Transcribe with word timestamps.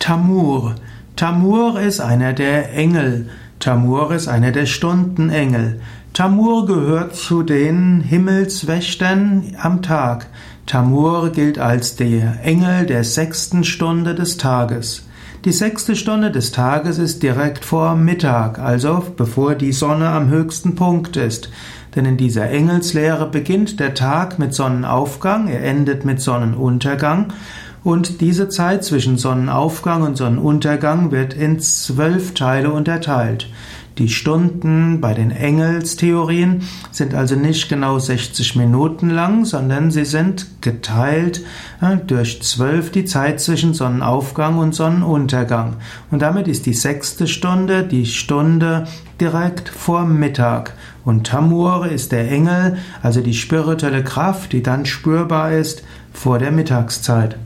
Tamur. 0.00 0.76
Tamur 1.14 1.78
ist 1.78 2.00
einer 2.00 2.32
der 2.32 2.74
Engel. 2.74 3.28
Tamur 3.60 4.12
ist 4.12 4.28
einer 4.28 4.50
der 4.50 4.64
Stundenengel. 4.64 5.80
Tamur 6.14 6.66
gehört 6.66 7.14
zu 7.14 7.42
den 7.42 8.00
Himmelswächtern 8.00 9.54
am 9.60 9.82
Tag. 9.82 10.26
Tamur 10.64 11.30
gilt 11.30 11.58
als 11.58 11.96
der 11.96 12.42
Engel 12.42 12.86
der 12.86 13.04
sechsten 13.04 13.62
Stunde 13.62 14.14
des 14.14 14.38
Tages. 14.38 15.06
Die 15.44 15.52
sechste 15.52 15.94
Stunde 15.94 16.30
des 16.30 16.50
Tages 16.50 16.98
ist 16.98 17.22
direkt 17.22 17.64
vor 17.64 17.94
Mittag, 17.94 18.58
also 18.58 19.04
bevor 19.16 19.54
die 19.54 19.72
Sonne 19.72 20.08
am 20.08 20.30
höchsten 20.30 20.76
Punkt 20.76 21.16
ist. 21.18 21.50
Denn 21.94 22.06
in 22.06 22.16
dieser 22.16 22.48
Engelslehre 22.50 23.26
beginnt 23.26 23.80
der 23.80 23.94
Tag 23.94 24.38
mit 24.38 24.54
Sonnenaufgang, 24.54 25.48
er 25.48 25.62
endet 25.62 26.04
mit 26.06 26.20
Sonnenuntergang 26.22 27.32
und 27.82 28.20
diese 28.20 28.48
Zeit 28.48 28.84
zwischen 28.84 29.16
Sonnenaufgang 29.16 30.02
und 30.02 30.16
Sonnenuntergang 30.16 31.10
wird 31.10 31.34
in 31.34 31.60
zwölf 31.60 32.34
Teile 32.34 32.72
unterteilt. 32.72 33.48
Die 33.98 34.08
Stunden 34.08 35.02
bei 35.02 35.12
den 35.12 35.30
Engelstheorien 35.30 36.62
sind 36.90 37.12
also 37.12 37.34
nicht 37.34 37.68
genau 37.68 37.98
60 37.98 38.56
Minuten 38.56 39.10
lang, 39.10 39.44
sondern 39.44 39.90
sie 39.90 40.06
sind 40.06 40.46
geteilt 40.62 41.44
äh, 41.82 41.96
durch 42.06 42.40
zwölf 42.42 42.90
die 42.92 43.04
Zeit 43.04 43.40
zwischen 43.40 43.74
Sonnenaufgang 43.74 44.56
und 44.56 44.74
Sonnenuntergang. 44.74 45.76
Und 46.10 46.22
damit 46.22 46.48
ist 46.48 46.64
die 46.64 46.72
sechste 46.72 47.26
Stunde 47.26 47.82
die 47.82 48.06
Stunde 48.06 48.86
direkt 49.20 49.68
vor 49.68 50.06
Mittag. 50.06 50.74
Und 51.04 51.26
Tamur 51.26 51.86
ist 51.86 52.12
der 52.12 52.30
Engel, 52.30 52.78
also 53.02 53.20
die 53.20 53.34
spirituelle 53.34 54.02
Kraft, 54.02 54.52
die 54.52 54.62
dann 54.62 54.86
spürbar 54.86 55.52
ist 55.52 55.82
vor 56.14 56.38
der 56.38 56.52
Mittagszeit. 56.52 57.36